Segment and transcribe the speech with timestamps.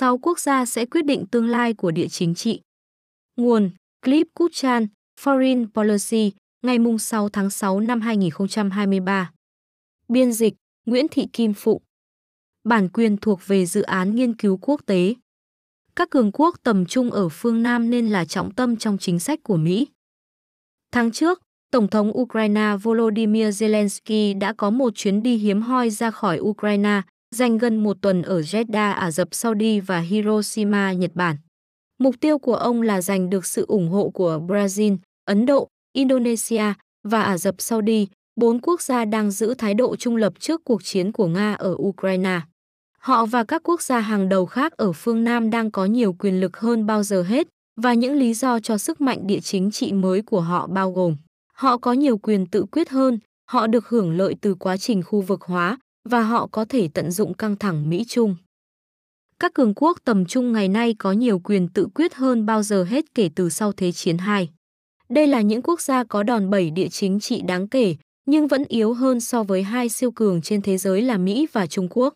[0.00, 2.60] sau quốc gia sẽ quyết định tương lai của địa chính trị.
[3.36, 3.70] Nguồn
[4.04, 4.86] Clip Kuchan,
[5.20, 9.30] Foreign Policy, ngày 6 tháng 6 năm 2023.
[10.08, 10.54] Biên dịch
[10.86, 11.82] Nguyễn Thị Kim Phụng.
[12.64, 15.14] Bản quyền thuộc về dự án nghiên cứu quốc tế.
[15.96, 19.40] Các cường quốc tầm trung ở phương Nam nên là trọng tâm trong chính sách
[19.42, 19.86] của Mỹ.
[20.92, 26.10] Tháng trước, Tổng thống Ukraine Volodymyr Zelensky đã có một chuyến đi hiếm hoi ra
[26.10, 27.02] khỏi Ukraine,
[27.34, 31.36] dành gần một tuần ở Jeddah, Ả Rập Saudi và Hiroshima, Nhật Bản.
[31.98, 36.64] Mục tiêu của ông là giành được sự ủng hộ của Brazil, Ấn Độ, Indonesia
[37.08, 38.06] và Ả Rập Saudi,
[38.36, 41.76] bốn quốc gia đang giữ thái độ trung lập trước cuộc chiến của Nga ở
[41.78, 42.40] Ukraine.
[42.98, 46.40] Họ và các quốc gia hàng đầu khác ở phương Nam đang có nhiều quyền
[46.40, 47.48] lực hơn bao giờ hết,
[47.80, 51.16] và những lý do cho sức mạnh địa chính trị mới của họ bao gồm
[51.52, 53.18] họ có nhiều quyền tự quyết hơn,
[53.50, 57.10] họ được hưởng lợi từ quá trình khu vực hóa và họ có thể tận
[57.10, 58.36] dụng căng thẳng Mỹ-Trung.
[59.38, 62.84] Các cường quốc tầm trung ngày nay có nhiều quyền tự quyết hơn bao giờ
[62.84, 64.48] hết kể từ sau Thế chiến II.
[65.08, 68.64] Đây là những quốc gia có đòn bẩy địa chính trị đáng kể, nhưng vẫn
[68.68, 72.14] yếu hơn so với hai siêu cường trên thế giới là Mỹ và Trung Quốc.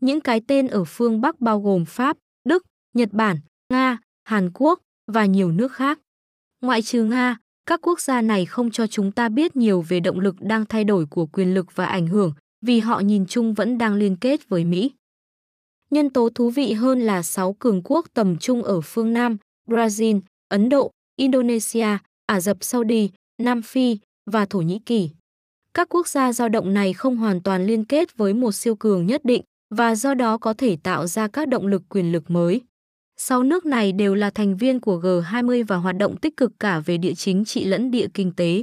[0.00, 2.62] Những cái tên ở phương Bắc bao gồm Pháp, Đức,
[2.94, 3.36] Nhật Bản,
[3.72, 4.80] Nga, Hàn Quốc
[5.12, 5.98] và nhiều nước khác.
[6.60, 10.20] Ngoại trừ Nga, các quốc gia này không cho chúng ta biết nhiều về động
[10.20, 13.78] lực đang thay đổi của quyền lực và ảnh hưởng, vì họ nhìn chung vẫn
[13.78, 14.90] đang liên kết với Mỹ.
[15.90, 19.36] Nhân tố thú vị hơn là 6 cường quốc tầm trung ở phương Nam,
[19.68, 23.10] Brazil, Ấn Độ, Indonesia, Ả Rập Saudi,
[23.42, 23.98] Nam Phi
[24.30, 25.10] và Thổ Nhĩ Kỳ.
[25.74, 29.06] Các quốc gia dao động này không hoàn toàn liên kết với một siêu cường
[29.06, 32.60] nhất định và do đó có thể tạo ra các động lực quyền lực mới.
[33.16, 36.80] Sáu nước này đều là thành viên của G20 và hoạt động tích cực cả
[36.80, 38.62] về địa chính trị lẫn địa kinh tế.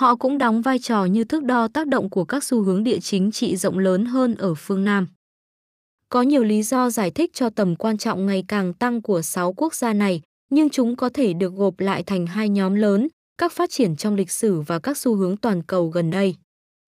[0.00, 2.98] Họ cũng đóng vai trò như thước đo tác động của các xu hướng địa
[3.00, 5.06] chính trị rộng lớn hơn ở phương Nam.
[6.08, 9.52] Có nhiều lý do giải thích cho tầm quan trọng ngày càng tăng của 6
[9.52, 10.20] quốc gia này,
[10.50, 14.14] nhưng chúng có thể được gộp lại thành hai nhóm lớn, các phát triển trong
[14.14, 16.34] lịch sử và các xu hướng toàn cầu gần đây.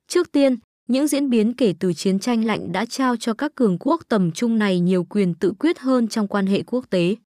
[0.08, 0.56] Trước tiên,
[0.88, 4.32] những diễn biến kể từ chiến tranh lạnh đã trao cho các cường quốc tầm
[4.32, 7.16] trung này nhiều quyền tự quyết hơn trong quan hệ quốc tế.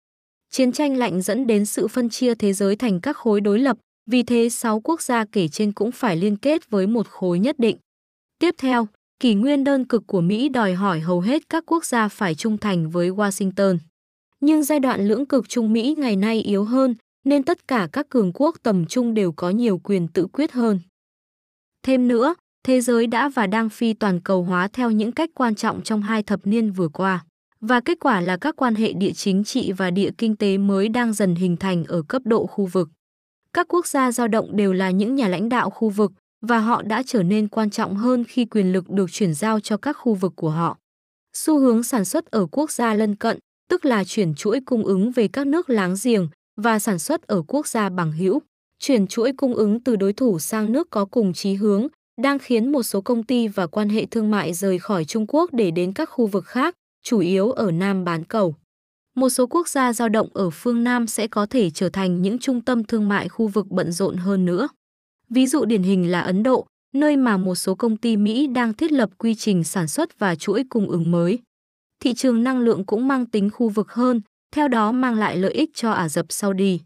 [0.50, 3.76] Chiến tranh lạnh dẫn đến sự phân chia thế giới thành các khối đối lập,
[4.06, 7.58] vì thế 6 quốc gia kể trên cũng phải liên kết với một khối nhất
[7.58, 7.76] định.
[8.38, 8.88] Tiếp theo,
[9.20, 12.58] kỷ nguyên đơn cực của Mỹ đòi hỏi hầu hết các quốc gia phải trung
[12.58, 13.78] thành với Washington.
[14.40, 18.06] Nhưng giai đoạn lưỡng cực Trung Mỹ ngày nay yếu hơn, nên tất cả các
[18.08, 20.80] cường quốc tầm trung đều có nhiều quyền tự quyết hơn.
[21.82, 22.34] Thêm nữa,
[22.66, 26.02] thế giới đã và đang phi toàn cầu hóa theo những cách quan trọng trong
[26.02, 27.24] hai thập niên vừa qua.
[27.60, 30.88] Và kết quả là các quan hệ địa chính trị và địa kinh tế mới
[30.88, 32.88] đang dần hình thành ở cấp độ khu vực.
[33.56, 36.12] Các quốc gia giao động đều là những nhà lãnh đạo khu vực
[36.46, 39.76] và họ đã trở nên quan trọng hơn khi quyền lực được chuyển giao cho
[39.76, 40.78] các khu vực của họ.
[41.36, 45.10] Xu hướng sản xuất ở quốc gia lân cận, tức là chuyển chuỗi cung ứng
[45.10, 48.42] về các nước láng giềng và sản xuất ở quốc gia bằng hữu,
[48.78, 51.86] chuyển chuỗi cung ứng từ đối thủ sang nước có cùng chí hướng
[52.22, 55.52] đang khiến một số công ty và quan hệ thương mại rời khỏi Trung Quốc
[55.52, 56.74] để đến các khu vực khác,
[57.04, 58.54] chủ yếu ở Nam bán cầu.
[59.16, 62.38] Một số quốc gia giao động ở phương Nam sẽ có thể trở thành những
[62.38, 64.68] trung tâm thương mại khu vực bận rộn hơn nữa.
[65.30, 68.74] Ví dụ điển hình là Ấn Độ, nơi mà một số công ty Mỹ đang
[68.74, 71.38] thiết lập quy trình sản xuất và chuỗi cung ứng mới.
[72.00, 74.20] Thị trường năng lượng cũng mang tính khu vực hơn,
[74.54, 76.80] theo đó mang lại lợi ích cho Ả Rập Saudi.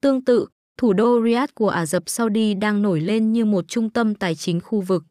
[0.00, 0.46] Tương tự,
[0.78, 4.34] thủ đô Riyadh của Ả Rập Saudi đang nổi lên như một trung tâm tài
[4.34, 5.04] chính khu vực.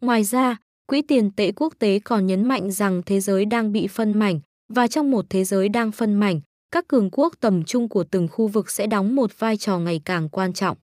[0.00, 3.86] Ngoài ra, Quỹ tiền tệ quốc tế còn nhấn mạnh rằng thế giới đang bị
[3.86, 6.40] phân mảnh và trong một thế giới đang phân mảnh,
[6.70, 10.00] các cường quốc tầm trung của từng khu vực sẽ đóng một vai trò ngày
[10.04, 10.76] càng quan trọng.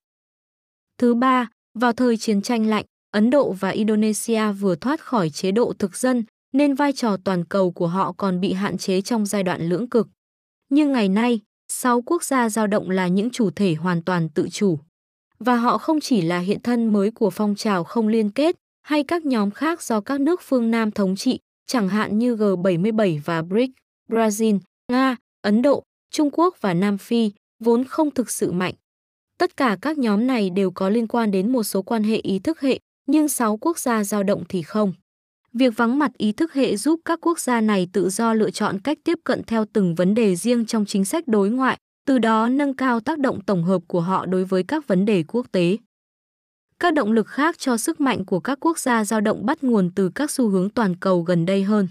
[0.98, 1.48] Thứ ba,
[1.78, 5.96] vào thời chiến tranh lạnh, Ấn Độ và Indonesia vừa thoát khỏi chế độ thực
[5.96, 9.68] dân nên vai trò toàn cầu của họ còn bị hạn chế trong giai đoạn
[9.68, 10.08] lưỡng cực.
[10.68, 14.48] Nhưng ngày nay, sáu quốc gia dao động là những chủ thể hoàn toàn tự
[14.50, 14.78] chủ.
[15.38, 19.04] Và họ không chỉ là hiện thân mới của phong trào không liên kết hay
[19.04, 23.42] các nhóm khác do các nước phương Nam thống trị, chẳng hạn như G77 và
[23.42, 23.70] BRIC,
[24.08, 24.58] Brazil,
[24.92, 27.30] Nga, Ấn Độ, Trung Quốc và Nam Phi,
[27.64, 28.74] vốn không thực sự mạnh.
[29.38, 32.38] Tất cả các nhóm này đều có liên quan đến một số quan hệ ý
[32.38, 34.92] thức hệ, nhưng 6 quốc gia dao động thì không.
[35.52, 38.78] Việc vắng mặt ý thức hệ giúp các quốc gia này tự do lựa chọn
[38.80, 42.48] cách tiếp cận theo từng vấn đề riêng trong chính sách đối ngoại, từ đó
[42.48, 45.76] nâng cao tác động tổng hợp của họ đối với các vấn đề quốc tế.
[46.80, 49.90] Các động lực khác cho sức mạnh của các quốc gia dao động bắt nguồn
[49.94, 51.88] từ các xu hướng toàn cầu gần đây hơn.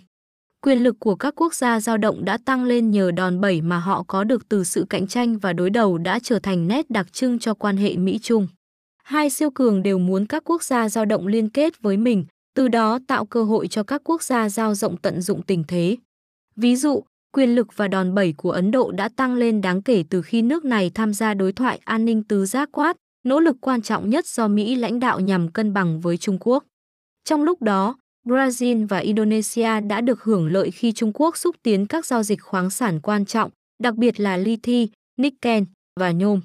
[0.61, 3.79] Quyền lực của các quốc gia dao động đã tăng lên nhờ đòn bẩy mà
[3.79, 7.13] họ có được từ sự cạnh tranh và đối đầu đã trở thành nét đặc
[7.13, 8.47] trưng cho quan hệ Mỹ-Trung.
[9.03, 12.67] Hai siêu cường đều muốn các quốc gia dao động liên kết với mình, từ
[12.67, 15.97] đó tạo cơ hội cho các quốc gia giao rộng tận dụng tình thế.
[16.55, 20.03] Ví dụ, quyền lực và đòn bẩy của Ấn Độ đã tăng lên đáng kể
[20.09, 23.57] từ khi nước này tham gia đối thoại an ninh tứ giác quát, nỗ lực
[23.61, 26.63] quan trọng nhất do Mỹ lãnh đạo nhằm cân bằng với Trung Quốc.
[27.23, 27.95] Trong lúc đó,
[28.27, 32.41] Brazil và Indonesia đã được hưởng lợi khi Trung Quốc xúc tiến các giao dịch
[32.41, 33.51] khoáng sản quan trọng,
[33.83, 34.87] đặc biệt là lithium,
[35.17, 35.63] nickel
[35.99, 36.41] và nhôm.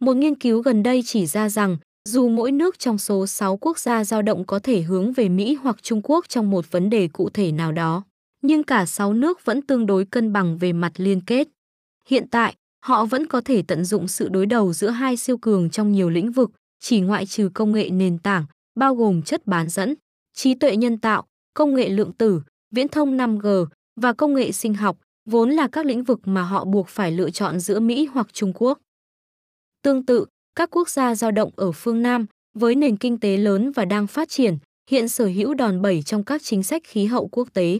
[0.00, 1.76] Một nghiên cứu gần đây chỉ ra rằng,
[2.08, 5.54] dù mỗi nước trong số 6 quốc gia dao động có thể hướng về Mỹ
[5.54, 8.04] hoặc Trung Quốc trong một vấn đề cụ thể nào đó,
[8.42, 11.48] nhưng cả 6 nước vẫn tương đối cân bằng về mặt liên kết.
[12.08, 12.54] Hiện tại,
[12.84, 16.10] họ vẫn có thể tận dụng sự đối đầu giữa hai siêu cường trong nhiều
[16.10, 16.50] lĩnh vực,
[16.80, 18.44] chỉ ngoại trừ công nghệ nền tảng,
[18.74, 19.94] bao gồm chất bán dẫn,
[20.34, 21.24] trí tuệ nhân tạo,
[21.54, 22.42] công nghệ lượng tử,
[22.74, 23.66] viễn thông 5G
[24.00, 24.98] và công nghệ sinh học,
[25.30, 28.52] vốn là các lĩnh vực mà họ buộc phải lựa chọn giữa Mỹ hoặc Trung
[28.54, 28.78] Quốc.
[29.82, 30.26] Tương tự,
[30.56, 32.26] các quốc gia giao động ở phương Nam,
[32.58, 34.58] với nền kinh tế lớn và đang phát triển,
[34.90, 37.78] hiện sở hữu đòn bẩy trong các chính sách khí hậu quốc tế.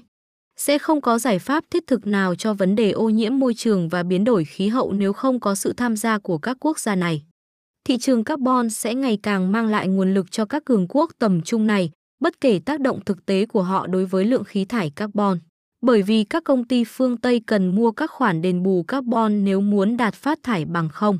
[0.57, 3.89] Sẽ không có giải pháp thiết thực nào cho vấn đề ô nhiễm môi trường
[3.89, 6.95] và biến đổi khí hậu nếu không có sự tham gia của các quốc gia
[6.95, 7.23] này.
[7.85, 11.43] Thị trường carbon sẽ ngày càng mang lại nguồn lực cho các cường quốc tầm
[11.43, 11.91] trung này,
[12.21, 15.39] bất kể tác động thực tế của họ đối với lượng khí thải carbon.
[15.81, 19.61] Bởi vì các công ty phương Tây cần mua các khoản đền bù carbon nếu
[19.61, 21.19] muốn đạt phát thải bằng không.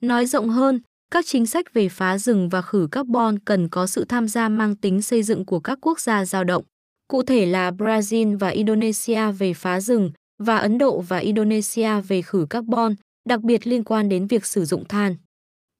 [0.00, 0.80] Nói rộng hơn,
[1.10, 4.76] các chính sách về phá rừng và khử carbon cần có sự tham gia mang
[4.76, 6.64] tính xây dựng của các quốc gia giao động.
[7.14, 12.22] Cụ thể là Brazil và Indonesia về phá rừng và Ấn Độ và Indonesia về
[12.22, 12.94] khử carbon,
[13.28, 15.16] đặc biệt liên quan đến việc sử dụng than.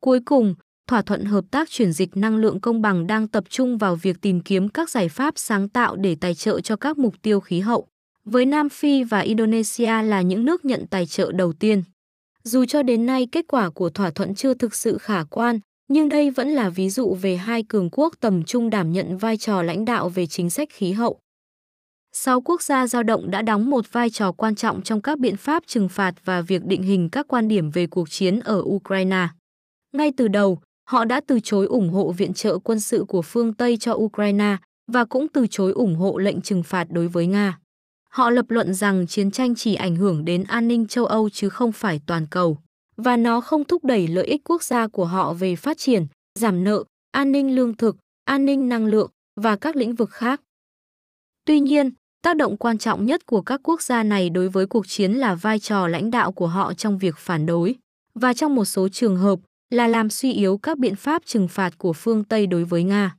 [0.00, 0.54] Cuối cùng,
[0.88, 4.16] thỏa thuận hợp tác chuyển dịch năng lượng công bằng đang tập trung vào việc
[4.20, 7.60] tìm kiếm các giải pháp sáng tạo để tài trợ cho các mục tiêu khí
[7.60, 7.86] hậu.
[8.24, 11.82] Với Nam Phi và Indonesia là những nước nhận tài trợ đầu tiên.
[12.42, 16.08] Dù cho đến nay kết quả của thỏa thuận chưa thực sự khả quan, nhưng
[16.08, 19.62] đây vẫn là ví dụ về hai cường quốc tầm trung đảm nhận vai trò
[19.62, 21.18] lãnh đạo về chính sách khí hậu.
[22.16, 25.36] Sáu quốc gia giao động đã đóng một vai trò quan trọng trong các biện
[25.36, 29.28] pháp trừng phạt và việc định hình các quan điểm về cuộc chiến ở Ukraine.
[29.92, 33.54] Ngay từ đầu, họ đã từ chối ủng hộ viện trợ quân sự của phương
[33.54, 34.56] Tây cho Ukraine
[34.92, 37.58] và cũng từ chối ủng hộ lệnh trừng phạt đối với Nga.
[38.10, 41.48] Họ lập luận rằng chiến tranh chỉ ảnh hưởng đến an ninh châu Âu chứ
[41.48, 42.58] không phải toàn cầu,
[42.96, 46.06] và nó không thúc đẩy lợi ích quốc gia của họ về phát triển,
[46.38, 49.10] giảm nợ, an ninh lương thực, an ninh năng lượng
[49.40, 50.40] và các lĩnh vực khác.
[51.46, 51.90] Tuy nhiên,
[52.24, 55.34] tác động quan trọng nhất của các quốc gia này đối với cuộc chiến là
[55.34, 57.74] vai trò lãnh đạo của họ trong việc phản đối,
[58.14, 59.38] và trong một số trường hợp
[59.70, 63.16] là làm suy yếu các biện pháp trừng phạt của phương Tây đối với Nga.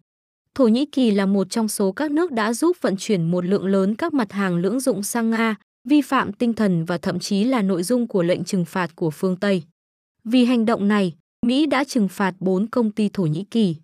[0.55, 3.65] Thổ Nhĩ Kỳ là một trong số các nước đã giúp vận chuyển một lượng
[3.65, 5.55] lớn các mặt hàng lưỡng dụng sang Nga,
[5.87, 9.09] vi phạm tinh thần và thậm chí là nội dung của lệnh trừng phạt của
[9.09, 9.63] phương Tây.
[10.23, 11.13] Vì hành động này,
[11.45, 13.75] Mỹ đã trừng phạt 4 công ty Thổ Nhĩ Kỳ.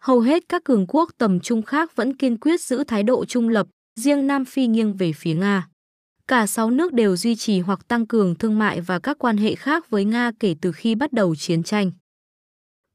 [0.00, 3.48] Hầu hết các cường quốc tầm trung khác vẫn kiên quyết giữ thái độ trung
[3.48, 3.66] lập,
[4.00, 5.68] riêng Nam Phi nghiêng về phía Nga.
[6.28, 9.54] Cả 6 nước đều duy trì hoặc tăng cường thương mại và các quan hệ
[9.54, 11.90] khác với Nga kể từ khi bắt đầu chiến tranh.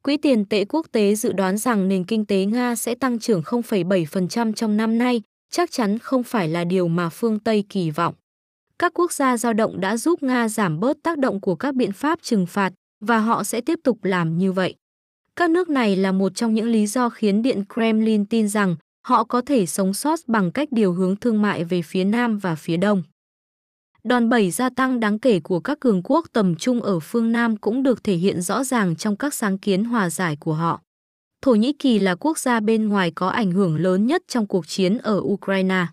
[0.04, 3.42] Quỹ tiền tệ quốc tế dự đoán rằng nền kinh tế Nga sẽ tăng trưởng
[3.42, 5.22] 0,7% trong năm nay,
[5.52, 8.16] chắc chắn không phải là điều mà phương Tây kỳ vọng.
[8.80, 11.92] Các quốc gia giao động đã giúp Nga giảm bớt tác động của các biện
[11.92, 12.74] pháp trừng phạt
[13.06, 14.75] và họ sẽ tiếp tục làm như vậy.
[15.36, 18.75] Các nước này là một trong những lý do khiến Điện Kremlin tin rằng
[19.06, 22.56] họ có thể sống sót bằng cách điều hướng thương mại về phía Nam và
[22.56, 23.04] phía Đông.
[24.04, 27.57] Đòn bẩy gia tăng đáng kể của các cường quốc tầm trung ở phương Nam
[27.57, 30.81] cũng được thể hiện rõ ràng trong các sáng kiến hòa giải của họ.
[31.42, 34.68] Thổ Nhĩ Kỳ là quốc gia bên ngoài có ảnh hưởng lớn nhất trong cuộc
[34.68, 35.85] chiến ở Ukraine.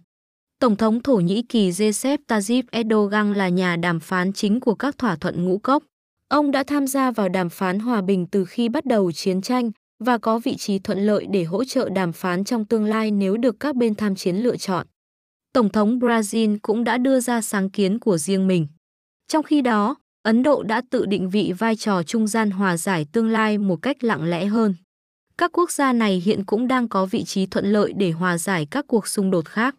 [0.59, 4.99] Tổng thống Thổ Nhĩ Kỳ Recep Tayyip Erdogan là nhà đàm phán chính của các
[4.99, 5.83] thỏa thuận ngũ cốc.
[6.28, 9.71] Ông đã tham gia vào đàm phán hòa bình từ khi bắt đầu chiến tranh
[10.02, 13.37] và có vị trí thuận lợi để hỗ trợ đàm phán trong tương lai nếu
[13.37, 14.87] được các bên tham chiến lựa chọn.
[15.52, 18.66] Tổng thống Brazil cũng đã đưa ra sáng kiến của riêng mình.
[19.28, 23.06] Trong khi đó, Ấn Độ đã tự định vị vai trò trung gian hòa giải
[23.12, 24.75] tương lai một cách lặng lẽ hơn.
[25.38, 28.66] Các quốc gia này hiện cũng đang có vị trí thuận lợi để hòa giải
[28.71, 29.76] các cuộc xung đột khác.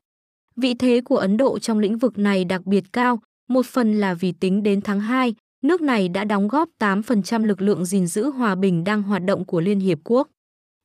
[0.55, 4.13] Vị thế của Ấn Độ trong lĩnh vực này đặc biệt cao, một phần là
[4.13, 8.29] vì tính đến tháng 2, nước này đã đóng góp 8% lực lượng gìn giữ
[8.29, 10.27] hòa bình đang hoạt động của Liên Hiệp Quốc.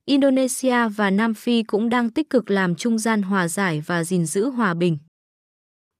[0.04, 4.26] Indonesia và Nam Phi cũng đang tích cực làm trung gian hòa giải và gìn
[4.26, 4.98] giữ hòa bình.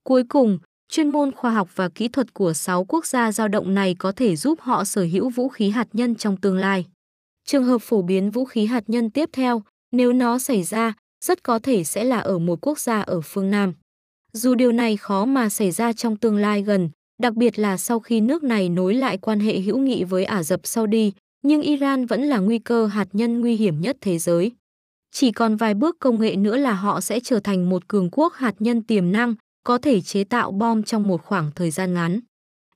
[0.05, 0.59] Cuối cùng,
[0.89, 4.13] chuyên môn khoa học và kỹ thuật của 6 quốc gia giao động này có
[4.13, 6.87] thể giúp họ sở hữu vũ khí hạt nhân trong tương lai.
[7.45, 10.95] Trường hợp phổ biến vũ khí hạt nhân tiếp theo, nếu nó xảy ra,
[11.25, 13.75] rất có thể sẽ là ở một quốc gia ở phương Nam.
[14.33, 16.91] Dù điều này khó mà xảy ra trong tương lai gần,
[17.23, 20.43] đặc biệt là sau khi nước này nối lại quan hệ hữu nghị với Ả
[20.43, 24.53] Rập Saudi, nhưng Iran vẫn là nguy cơ hạt nhân nguy hiểm nhất thế giới.
[25.13, 28.35] Chỉ còn vài bước công nghệ nữa là họ sẽ trở thành một cường quốc
[28.35, 29.35] hạt nhân tiềm năng,
[29.65, 32.21] có thể chế tạo bom trong một khoảng thời gian ngắn.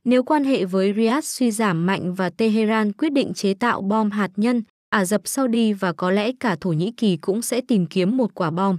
[0.04, 4.10] Nếu quan hệ với Riyadh suy giảm mạnh và Tehran quyết định chế tạo bom
[4.10, 7.86] hạt nhân, Ả Rập Saudi và có lẽ cả Thổ Nhĩ Kỳ cũng sẽ tìm
[7.86, 8.78] kiếm một quả bom.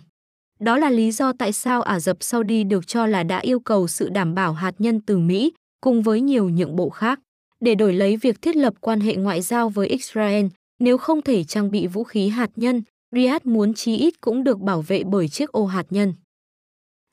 [0.64, 3.88] Đó là lý do tại sao Ả Rập Saudi được cho là đã yêu cầu
[3.88, 7.20] sự đảm bảo hạt nhân từ Mỹ, cùng với nhiều nhượng bộ khác,
[7.62, 10.46] để đổi lấy việc thiết lập quan hệ ngoại giao với Israel.
[10.80, 12.82] Nếu không thể trang bị vũ khí hạt nhân,
[13.16, 16.14] Riyadh muốn chí ít cũng được bảo vệ bởi chiếc ô hạt nhân.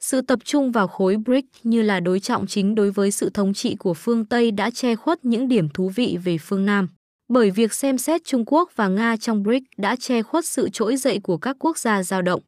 [0.00, 3.54] Sự tập trung vào khối BRIC như là đối trọng chính đối với sự thống
[3.54, 6.88] trị của phương Tây đã che khuất những điểm thú vị về phương Nam.
[7.28, 10.96] Bởi việc xem xét Trung Quốc và Nga trong BRIC đã che khuất sự trỗi
[10.96, 12.40] dậy của các quốc gia giao động.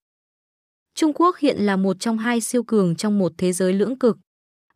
[0.94, 4.18] Trung Quốc hiện là một trong hai siêu cường trong một thế giới lưỡng cực.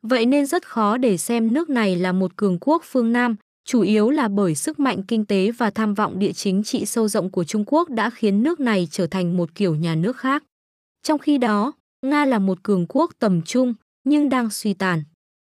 [0.02, 3.80] Vậy nên rất khó để xem nước này là một cường quốc phương Nam, chủ
[3.80, 7.30] yếu là bởi sức mạnh kinh tế và tham vọng địa chính trị sâu rộng
[7.30, 10.44] của Trung Quốc đã khiến nước này trở thành một kiểu nhà nước khác.
[11.02, 11.72] Trong khi đó,
[12.06, 15.02] Nga là một cường quốc tầm trung nhưng đang suy tàn.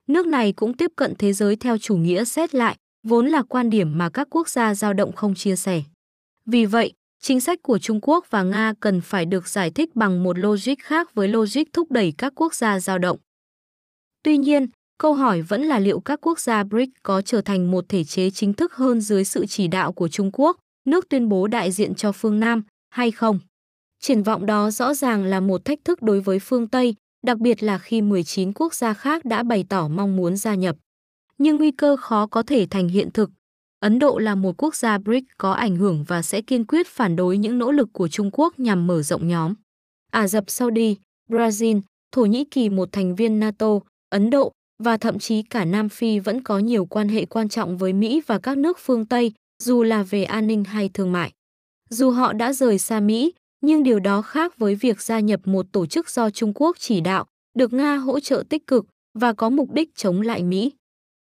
[0.07, 3.69] Nước này cũng tiếp cận thế giới theo chủ nghĩa xét lại, vốn là quan
[3.69, 5.83] điểm mà các quốc gia dao động không chia sẻ.
[6.45, 10.23] Vì vậy, chính sách của Trung Quốc và Nga cần phải được giải thích bằng
[10.23, 13.17] một logic khác với logic thúc đẩy các quốc gia dao động.
[14.23, 17.85] Tuy nhiên, câu hỏi vẫn là liệu các quốc gia BRICS có trở thành một
[17.89, 21.47] thể chế chính thức hơn dưới sự chỉ đạo của Trung Quốc, nước tuyên bố
[21.47, 23.39] đại diện cho phương Nam, hay không?
[23.99, 26.95] Triển vọng đó rõ ràng là một thách thức đối với phương Tây,
[27.25, 30.75] đặc biệt là khi 19 quốc gia khác đã bày tỏ mong muốn gia nhập.
[31.37, 33.29] Nhưng nguy cơ khó có thể thành hiện thực.
[33.79, 37.15] Ấn Độ là một quốc gia BRIC có ảnh hưởng và sẽ kiên quyết phản
[37.15, 39.53] đối những nỗ lực của Trung Quốc nhằm mở rộng nhóm.
[40.11, 40.95] Ả Rập Saudi,
[41.29, 41.81] Brazil,
[42.11, 44.51] Thổ Nhĩ Kỳ một thành viên NATO, Ấn Độ
[44.83, 48.21] và thậm chí cả Nam Phi vẫn có nhiều quan hệ quan trọng với Mỹ
[48.27, 49.33] và các nước phương Tây,
[49.63, 51.31] dù là về an ninh hay thương mại.
[51.89, 55.65] Dù họ đã rời xa Mỹ, nhưng điều đó khác với việc gia nhập một
[55.71, 57.25] tổ chức do Trung Quốc chỉ đạo,
[57.57, 58.85] được Nga hỗ trợ tích cực
[59.19, 60.71] và có mục đích chống lại Mỹ.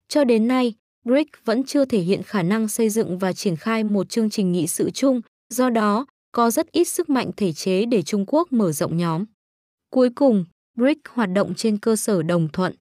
[0.07, 0.73] Cho đến nay,
[1.07, 4.51] BRIC vẫn chưa thể hiện khả năng xây dựng và triển khai một chương trình
[4.51, 8.53] nghị sự chung, do đó có rất ít sức mạnh thể chế để Trung Quốc
[8.53, 9.25] mở rộng nhóm.
[9.89, 10.45] Cuối cùng,
[10.75, 12.73] BRIC hoạt động trên cơ sở đồng thuận.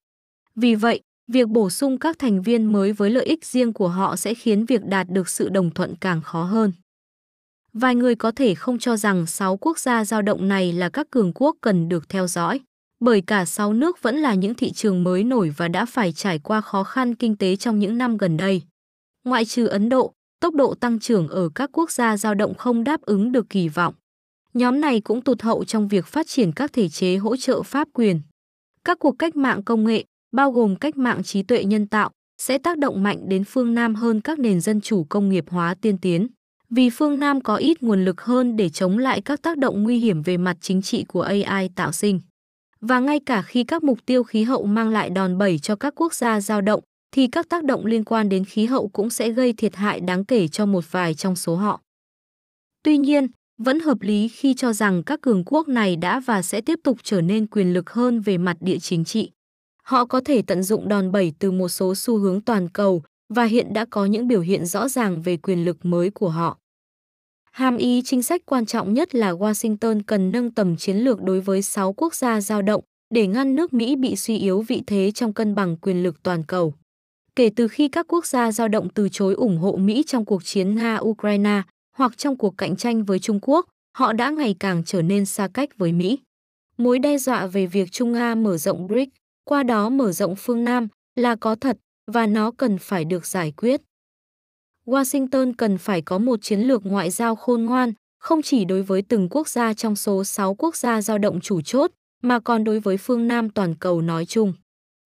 [0.54, 1.00] Vì vậy,
[1.32, 4.64] việc bổ sung các thành viên mới với lợi ích riêng của họ sẽ khiến
[4.64, 6.72] việc đạt được sự đồng thuận càng khó hơn.
[7.72, 11.10] Vài người có thể không cho rằng 6 quốc gia giao động này là các
[11.10, 12.60] cường quốc cần được theo dõi,
[13.00, 16.38] bởi cả 6 nước vẫn là những thị trường mới nổi và đã phải trải
[16.38, 18.62] qua khó khăn kinh tế trong những năm gần đây.
[19.24, 22.84] Ngoại trừ Ấn Độ, tốc độ tăng trưởng ở các quốc gia dao động không
[22.84, 23.94] đáp ứng được kỳ vọng.
[24.54, 27.88] Nhóm này cũng tụt hậu trong việc phát triển các thể chế hỗ trợ pháp
[27.92, 28.20] quyền.
[28.84, 32.58] Các cuộc cách mạng công nghệ, bao gồm cách mạng trí tuệ nhân tạo, sẽ
[32.58, 35.98] tác động mạnh đến phương Nam hơn các nền dân chủ công nghiệp hóa tiên
[35.98, 36.26] tiến
[36.70, 39.98] vì phương Nam có ít nguồn lực hơn để chống lại các tác động nguy
[39.98, 42.20] hiểm về mặt chính trị của AI tạo sinh.
[42.80, 45.94] Và ngay cả khi các mục tiêu khí hậu mang lại đòn bẩy cho các
[45.96, 46.80] quốc gia dao động,
[47.12, 50.24] thì các tác động liên quan đến khí hậu cũng sẽ gây thiệt hại đáng
[50.24, 51.80] kể cho một vài trong số họ.
[52.82, 53.26] Tuy nhiên,
[53.58, 56.98] vẫn hợp lý khi cho rằng các cường quốc này đã và sẽ tiếp tục
[57.02, 59.30] trở nên quyền lực hơn về mặt địa chính trị.
[59.82, 63.02] Họ có thể tận dụng đòn bẩy từ một số xu hướng toàn cầu,
[63.34, 66.58] và hiện đã có những biểu hiện rõ ràng về quyền lực mới của họ.
[67.56, 71.40] Hàm ý chính sách quan trọng nhất là Washington cần nâng tầm chiến lược đối
[71.40, 72.84] với 6 quốc gia giao động
[73.14, 76.42] để ngăn nước Mỹ bị suy yếu vị thế trong cân bằng quyền lực toàn
[76.42, 76.74] cầu.
[77.36, 80.44] Kể từ khi các quốc gia giao động từ chối ủng hộ Mỹ trong cuộc
[80.44, 81.62] chiến Nga-Ukraine
[81.96, 85.48] hoặc trong cuộc cạnh tranh với Trung Quốc, họ đã ngày càng trở nên xa
[85.54, 86.18] cách với Mỹ.
[86.78, 89.12] Mối đe dọa về việc Trung Nga mở rộng BRICS
[89.44, 91.76] qua đó mở rộng phương Nam, là có thật
[92.12, 93.80] và nó cần phải được giải quyết.
[94.86, 99.02] Washington cần phải có một chiến lược ngoại giao khôn ngoan, không chỉ đối với
[99.02, 101.90] từng quốc gia trong số 6 quốc gia giao động chủ chốt,
[102.22, 104.52] mà còn đối với phương Nam toàn cầu nói chung.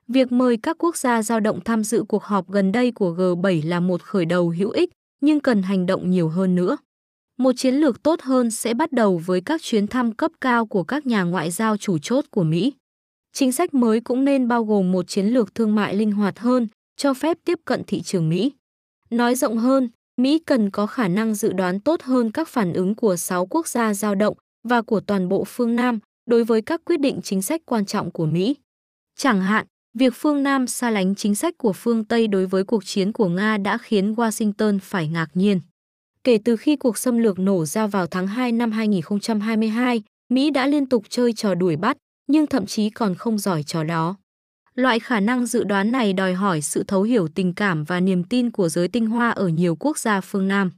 [0.09, 3.69] Việc mời các quốc gia giao động tham dự cuộc họp gần đây của G7
[3.69, 6.77] là một khởi đầu hữu ích, nhưng cần hành động nhiều hơn nữa.
[7.39, 10.83] Một chiến lược tốt hơn sẽ bắt đầu với các chuyến thăm cấp cao của
[10.83, 12.73] các nhà ngoại giao chủ chốt của Mỹ.
[13.33, 16.69] Chính sách mới cũng nên bao gồm một chiến lược thương mại linh hoạt hơn,
[16.97, 18.53] cho phép tiếp cận thị trường Mỹ.
[19.11, 22.95] Nói rộng hơn, Mỹ cần có khả năng dự đoán tốt hơn các phản ứng
[22.95, 24.37] của 6 quốc gia giao động
[24.69, 28.11] và của toàn bộ phương Nam đối với các quyết định chính sách quan trọng
[28.11, 28.57] của Mỹ.
[29.17, 29.67] Chẳng hạn,
[29.99, 33.29] việc phương Nam xa lánh chính sách của phương Tây đối với cuộc chiến của
[33.29, 35.61] Nga đã khiến Washington phải ngạc nhiên.
[36.25, 40.67] Kể từ khi cuộc xâm lược nổ ra vào tháng 2 năm 2022, Mỹ đã
[40.67, 44.17] liên tục chơi trò đuổi bắt, nhưng thậm chí còn không giỏi trò đó.
[44.75, 48.25] Loại khả năng dự đoán này đòi hỏi sự thấu hiểu tình cảm và niềm
[48.25, 50.71] tin của giới tinh hoa ở nhiều quốc gia phương Nam.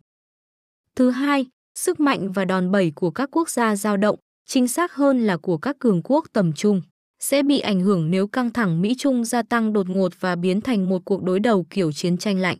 [0.96, 4.92] Thứ hai, sức mạnh và đòn bẩy của các quốc gia giao động, chính xác
[4.92, 6.82] hơn là của các cường quốc tầm trung,
[7.20, 10.88] sẽ bị ảnh hưởng nếu căng thẳng Mỹ-Trung gia tăng đột ngột và biến thành
[10.88, 12.56] một cuộc đối đầu kiểu chiến tranh lạnh.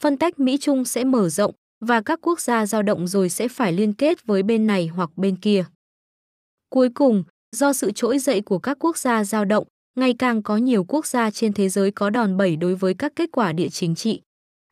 [0.00, 3.72] Phân tách Mỹ-Trung sẽ mở rộng và các quốc gia dao động rồi sẽ phải
[3.72, 5.64] liên kết với bên này hoặc bên kia.
[6.70, 10.56] Cuối cùng, do sự trỗi dậy của các quốc gia dao động, ngày càng có
[10.56, 13.68] nhiều quốc gia trên thế giới có đòn bẩy đối với các kết quả địa
[13.68, 14.20] chính trị.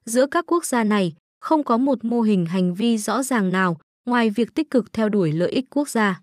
[0.05, 3.77] Giữa các quốc gia này, không có một mô hình hành vi rõ ràng nào
[4.07, 6.21] ngoài việc tích cực theo đuổi lợi ích quốc gia.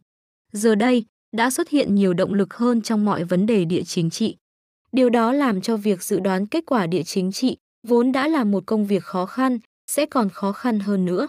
[0.52, 1.06] Giờ đây,
[1.38, 4.36] đã xuất hiện nhiều động lực hơn trong mọi vấn đề địa chính trị.
[4.92, 8.44] Điều đó làm cho việc dự đoán kết quả địa chính trị vốn đã là
[8.44, 9.60] một công việc khó khăn,
[9.92, 11.28] sẽ còn khó khăn hơn nữa.